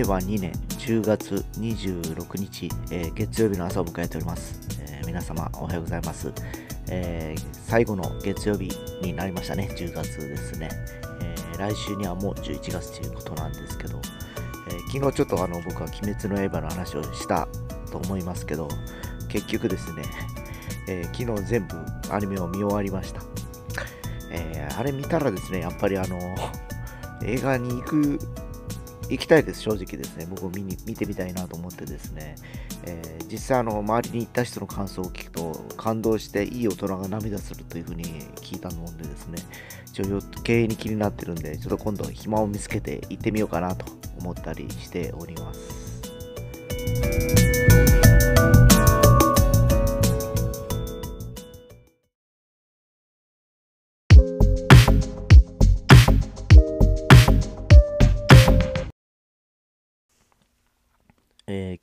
[0.00, 6.32] 令和2年10月26日、えー、月曜日の朝を迎えております、えー、皆様おはようございます、
[6.88, 8.70] えー、最後の月曜日
[9.02, 9.68] になりましたね。
[9.76, 10.70] 10月ですね、
[11.20, 13.98] え来週にはもう11月ということなんですけど、
[14.68, 17.46] え昨日ちょっとあの僕は鬼滅の刃の話をした
[17.92, 18.68] と思いますけど
[19.28, 20.02] 結局ですね、
[20.88, 21.76] え昨日全部
[22.10, 23.20] アニメを見終わりました、
[24.32, 26.18] えあれ見たらですねやっぱりあの
[27.22, 28.18] 映画に行く
[29.10, 30.26] 行きたいです、正直ですね。
[30.30, 32.36] 僕を見に見てみたいなと思ってですね、
[32.84, 38.04] えー、実際あの周りに行った人の感想を聞くと感動していい大人が涙するというふうに
[38.36, 39.38] 聞いたのでですね、
[39.92, 43.84] ちょっと経営に気になってるんで、ちょっと今度暇を見つけて行ってみようかなと
[44.20, 47.59] 思ったりしております。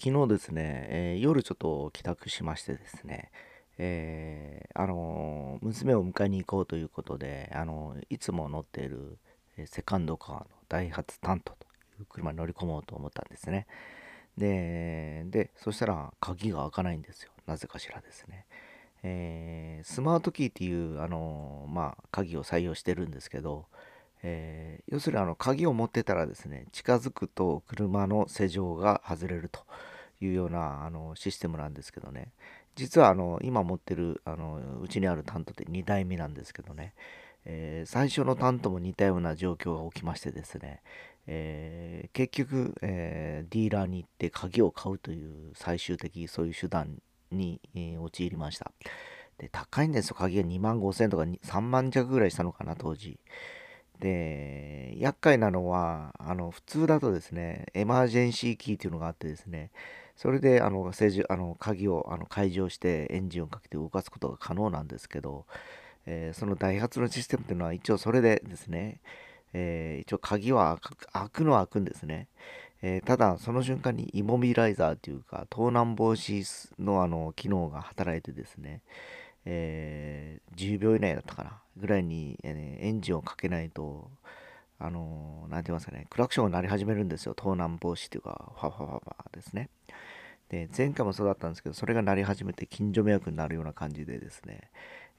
[0.08, 3.30] 昨日ですね、えー、夜ちょっと帰宅しましてですね、
[3.78, 9.18] えー、あの娘を迎えに行こうということで、あのいつも乗っている
[9.66, 11.68] セカンドカーのダイハツタントと
[12.00, 13.68] いう車に乗り込もうと思ったんですね。
[14.38, 17.32] で、でそしたら鍵が開かないんですよ。
[17.46, 18.46] なぜかしらですね。
[19.04, 23.66] えスマートキーっていう、あのまあ、鍵を採用してるんですけど、
[24.24, 29.60] えー、要するにあの鍵を持ってたらですね近づくと車の施錠が外れると
[30.22, 32.32] いうようなあのシステムなんですけどね。
[32.76, 36.94] 実はあの今持ってるあのうちにある担当って2台目なんですけどね、
[37.46, 40.82] えー、最初の担当も似たような状況が起きましてですね、
[41.26, 47.02] えー、結局、えディーラーに行って鍵を買うという最終的そういう手段
[47.32, 48.72] に、え陥りました。
[49.40, 50.16] で高いんですよ。
[50.16, 53.20] 鍵が2万5000とか3万弱ぐらいしたのかな当時。
[54.00, 59.72] で、厄介なのは、あの、普通だとですね、エマージェンシーキーっていうのがあってですね、
[60.18, 65.46] それで、あの、政治、あの、鍵を、あの、解錠してエンジンをかけて動かすことが可能なんですけど、
[66.08, 69.00] えー、そのダイハツのシステムっていうのは一応それでですね、
[69.54, 70.80] えー、一応鍵は
[71.14, 72.28] 開くのは開くんですね。
[72.82, 78.82] えー、ただ、その瞬間にイモビライザーというか、盗難防止のあの機能が働いてですね、
[79.46, 84.10] えー、10秒以内だったかなぐらいに、えー、エンジンをかけないと、
[84.80, 87.34] あのー、なんて言いますかね、クラクションが鳴り始めるんですよ。
[87.36, 89.70] 盗難防止というか、ファファファファですね。
[90.50, 94.72] で、前回もそうだったんですけど、それが鳴り始めて近所迷惑になるような感じでですね、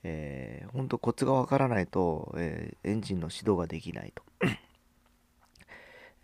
[0.05, 4.23] えー、本当コツがわからないと、えー、エンジンの始動ができないと。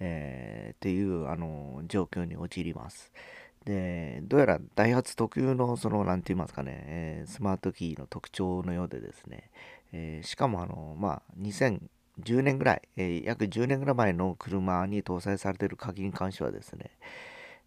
[0.01, 3.13] えー、っていう、あの、状況に陥ります。
[3.65, 9.51] で、どうやらダイハツ特有の、その、なんて言いますかね、えー、スマートキーの特徴のようでですね、
[9.93, 11.81] えー、しかも、あの、まあ2000、
[12.21, 16.91] 10年ぐらい、えー、約10年ぐらい前の車に搭載されている鍵に関してはですね、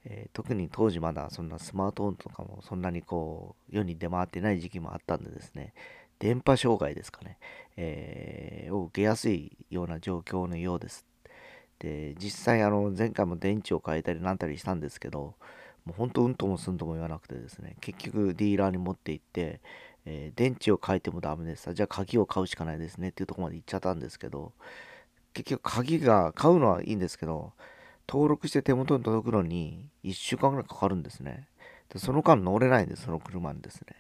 [0.06, 5.74] え特に当時まだそんなスマートフォンとかもそんなにこう、世に出回ってない時期もあったんでですね、
[6.20, 7.38] 電波障害ですかね、
[7.76, 11.06] えを受けやすいような状況のようです。
[11.80, 15.36] で、実際、あの、前回も電池を変えたりなんたりしたんですけど、
[15.86, 19.62] もうほんとうんともすんとも言わなくてですね、結局ディーラーに持って行って、
[20.10, 21.74] えー、電池を変えてもダメです。
[21.74, 24.54] じゃあ鍵を買うしかないですねっていうとこまで行っちゃったんですけど、
[25.34, 27.52] 結局鍵が買うのはいいんですけど、
[28.08, 31.50] 登録して手元に届くのに1週間ぐらいかかるんですね。
[31.90, 33.98] でその間乗れないんです、その車にですね。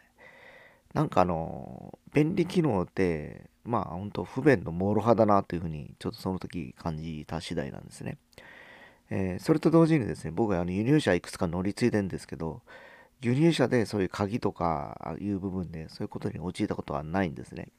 [0.93, 8.17] なんかあの、便利機能って、まあ本当不便のもろ派だなというふうに、ちょっとその時感じた次第なんですね。
[9.09, 12.61] えー、それと同時にですね、僕はあの輸入車いくつか乗り継いでんですけど、
[13.21, 17.69] 輸入車でそういう鍵とかいう部分でそういうことに陥ったことはないんですね。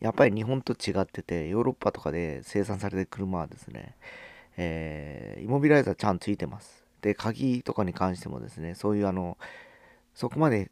[0.00, 3.96] やっぱり日本と違ってて、ヨーロッパとかで生産されてる車はですね、
[4.56, 6.84] えー、イモビライザーちゃんついてます。
[7.02, 9.36] で、鍵とかに関してもですね、そういうあの、
[10.14, 10.70] そこまで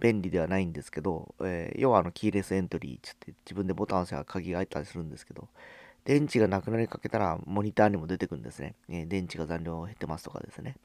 [0.00, 5.48] 便利ではないんですけど、えー、要はあのキーレスエントリーってって自分でボタン押せば鍵が開いたりするんですけど、
[6.04, 8.76] 電池がなくなりかけたらモニターにも出てくるんですね。
[8.88, 10.76] えー、電池が残量減ってますとかですね。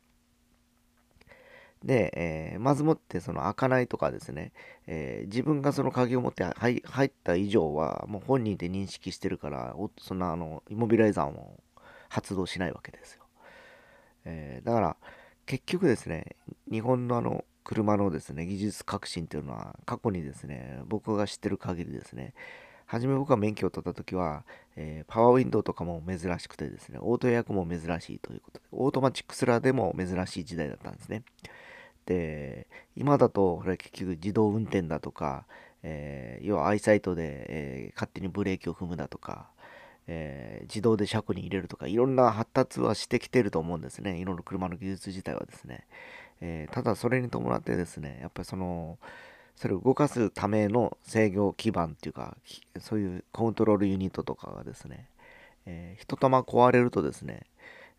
[1.84, 2.12] で、
[2.54, 4.52] えー、まずもってその開かないとかですね、
[4.88, 11.60] えー、自分がその鍵を持って入った以上はもう本人で認識してるからそんなあのイモビライザーも
[12.10, 13.24] 発動しないわけですよ、
[14.26, 14.98] えー、だから
[15.46, 16.36] 結局ですね
[16.70, 22.34] 日本のあの車のですね技術革新っていうのは過去にですね僕が知ってる限りですね
[22.88, 24.46] 初め僕が免許を取った時は、
[24.78, 31.24] えー、パワーウィンドウとかも珍しくてですね、オートエアコンも珍しいということで、オートマチックすらでも珍しい時代だったんですね。
[32.08, 35.46] で、今だと、これ結局自動運転だとか、
[35.84, 39.50] えー、要はアイサイトで、えー、勝手にブレーキを踏むだとか、
[40.08, 44.18] えー、自動で車庫に入れるとかいろんな発達はしてきてると思うんですね。
[44.18, 45.86] いろんな車の技術自体はですね、
[46.42, 48.98] え、ただそれに伴ってですねやっぱりその
[49.56, 52.38] それを動かすための制御基盤っていうか
[52.80, 55.10] そういうコントロールユニットとかがですね、
[55.66, 57.42] えー、一玉壊れるとですね、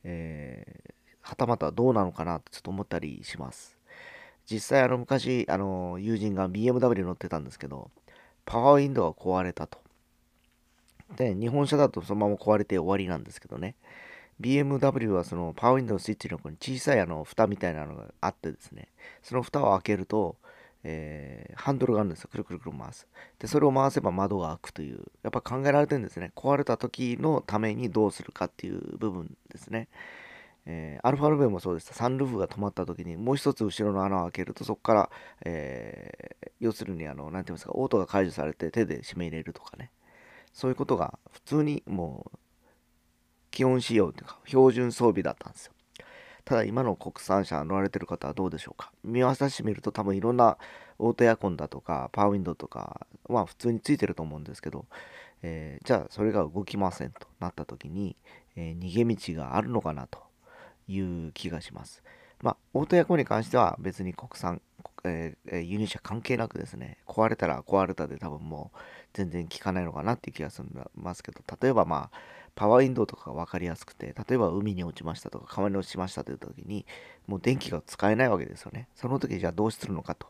[0.04, 3.77] えー、はたまたどうなのかなってちょっと思ったりします。
[4.50, 7.90] 実際あの昔あの友人が BMW に乗ってたんですけど
[8.44, 9.78] パワーウィンドウが壊れたと
[11.16, 13.74] で、日本車だとそのまま壊れて終わりなんですけどね。
[14.40, 18.88] BMW はそのパワーウィンドウスイッチの横に小さいあの蓋みたいなのがあってですね、
[19.22, 20.36] その蓋を開けると、
[20.84, 22.28] えー、ハンドルがあるんですよ。
[22.30, 23.08] くるくるくる回す。
[23.38, 26.30] で、それを回せば窓が開くという、やっぱ考えられてるんですね。
[26.36, 29.88] 壊れた時のためにどうするかっていう部分ですね。
[30.66, 31.94] えー、アルファロベもそうでした。
[31.94, 35.10] サンルーフが止まった時にもう一つ後ろの穴を開けるとそこから、
[35.44, 39.90] えー、要するにあの、なんて言いますか、オートが解除されて手で閉め入れるとかね。
[40.52, 42.38] そういうことが普通にもう
[43.50, 45.72] 基本仕様というか標準装備だったんですよ。
[46.44, 50.56] ただ今の国産車乗られてる方はどうでしょうか見渡してみると多分いろんな
[50.98, 54.86] オートエアコンだとかパワーウィンドウとかは普通についてると思うんですけど、
[55.42, 58.16] えー、じゃあそれが動きませんとなった時に、
[58.56, 60.20] えー、逃げ道があるのかなと
[60.88, 62.02] いう気がします。
[62.42, 64.62] まあ、オートエアコに関しては別に国産、
[65.04, 68.78] えー、輸入車関係なくですね、壊れたら壊れたで多分もう
[69.12, 72.18] 全然効かないのかなっていう気がするますけど、例えばまあ、
[72.54, 76.86] パワーウィンドウとかが分かりやすくて、例えば海に落ちましたとか川に落ちましたという時に、
[77.26, 78.88] もう電気が使えないわけですよね。
[78.94, 80.28] その時じゃあどうするのかと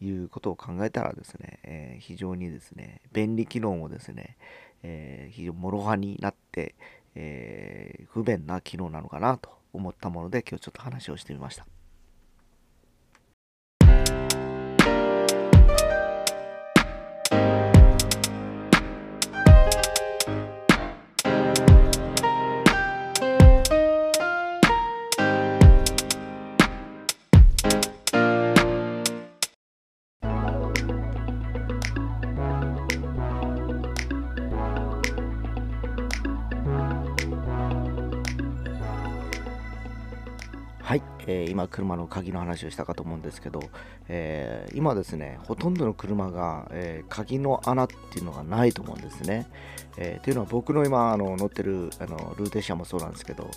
[0.00, 4.36] いうことを考えたらですね、えー、非常にですね、便利機能もですね、
[4.82, 6.74] えー、非常に諸刃になって、
[7.14, 11.66] えー、不便な機能なのかなと思ったもので今日ちょっと話をしてみました。
[41.26, 43.60] えー、今車の鍵の話をしたかと思うんですけど、
[44.08, 49.46] えー、今ですねほとんどの車が、えー、鍵の穴っていうのがないと思うんですね。
[49.96, 53.48] えー、っていうのは僕の今あの乗ってるあのルーテ車もそうなんですけど、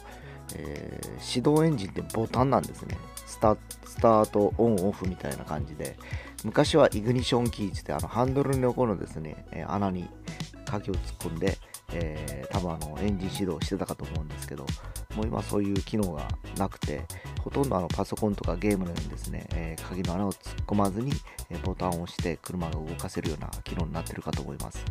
[0.56, 3.58] えー、始動エンジンってボタンなんですねスタ。
[3.98, 5.98] スタートオンオフみたいな感じで
[6.44, 10.08] 昔はイグニションキーってあのハンドルの横のですね、え穴に
[10.66, 11.58] 鍵を突っ込んで、
[11.94, 14.66] えー、多分あのエンジン始動してたかと思うんですけど
[15.16, 16.28] もう今そういう機能が
[16.58, 17.06] なくて
[17.48, 21.14] ほとんどあのパソコンとかゲームのようにですね、えー、鍵の穴を突っ込まずに、
[21.50, 24.84] え、ボタンを押して車が動かせるような機能になってるかと思います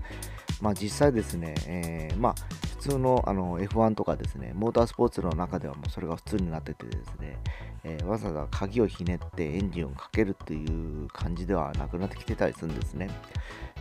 [0.63, 2.35] まあ実際ですね、えー、まあ
[2.79, 7.37] 普通のあの F1 とかですねモータースポーツの中ではもうそれが普通になっててですね、
[7.85, 13.11] えわざわざ鍵をひねってエンジンをかけるっていう感じではなくなってきてたりするんですね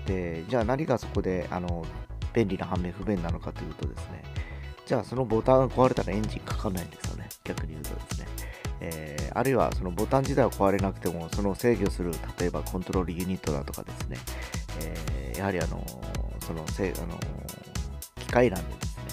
[0.05, 1.85] でじゃあ何がそこであの
[2.33, 4.21] 便利な反面不便なのかというとですね、
[4.85, 7.27] じゃあそのボタンが壊れたらエンジンかかんないんですよね。
[7.43, 8.27] 逆に言うとですね。
[8.81, 14.17] えー、あるいはそのボタン自体は壊れなくても、その制御する、例えばコントロールユニットだとかですね、
[14.81, 15.85] えー、やはりあの
[16.41, 17.19] そのせあの
[18.19, 19.03] 機械なんでですね、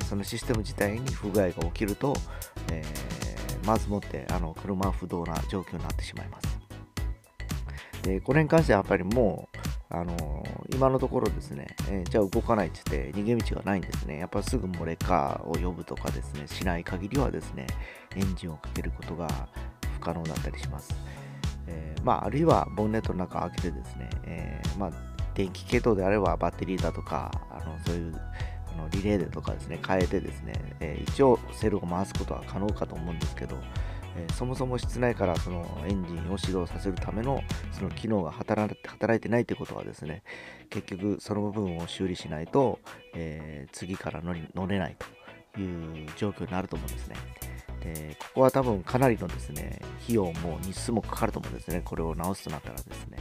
[0.00, 2.14] え、そのシステム自体に不具合が起きると、
[2.70, 2.82] え
[3.66, 6.46] まずもってあの車は不動な状況になってしまいます。
[8.02, 9.55] でこれに関してはやっぱりもう
[9.88, 14.18] あのー、今のところですね、えー、じゃあ動かないって言って逃げ道がないんですね。
[14.18, 17.66] やっぱすぐモレカーを呼ぶとかですね、しない限りはですね、
[18.16, 19.28] エンジンをかけることが
[19.94, 20.94] 不可能だったりします。
[21.68, 24.90] えー、まあ、あるいはボンネットの中を開けてですね、えまあ、
[25.34, 28.20] 電気系統であればバッテリーだとか、あのそういう
[28.72, 33.56] あのリレーでとかですね、変えてですね、え一応セルを回すことは可能かと思うんですけど、
[34.16, 37.42] えー、そもそも室内からそのエンジンを始動させるための
[37.72, 38.74] その機能が働
[39.14, 40.22] いてないということはですね
[40.70, 42.78] 結局その部分を修理しないと、
[43.14, 44.96] えー、次から乗り乗れない
[45.54, 47.16] という状況になると思うんですね。
[47.80, 51.82] でここは多分かなりのですね費用も日数もかかると思うんですね。
[51.84, 53.18] これを直すとなったらですね。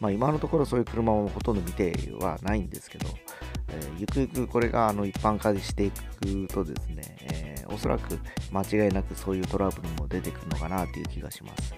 [0.00, 3.08] まあ、今のところそういう車もほとんど見てはないんですけど、
[3.70, 8.18] え、ゆくゆくこれがあの一般化していくとですね、え、おそらく
[8.52, 11.74] 間違いなくそういうトラブルも出てくるのかなという気がします。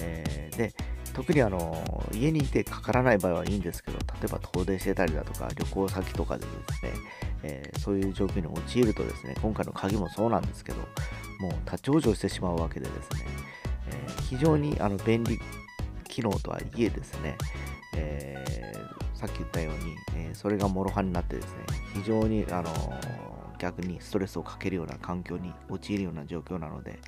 [0.00, 0.74] え、で
[1.12, 6.92] 特にあの家にいてかからない場合はいいんですけど、例えば遠出してたりだとか、旅行先とかでですね、
[7.42, 10.78] えー、そういう状況に陥るとですね、今回の鍵もそうなんですけど、
[11.40, 13.26] もう立ち往生してしまうわけでですね、
[13.90, 15.38] えー、非常にあの便利
[16.04, 17.36] 機能とはいえですね、
[17.96, 22.70] えー、さっき言ったように、えー、それが諸刃になってですね非常に、あの
[23.58, 27.00] 逆にストレスをかけるような環境に陥るような状況なので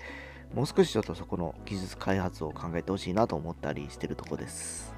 [0.53, 4.93] もう少しちょっとそこの技術開発を考えてほしいなと思ったりしてるとこです。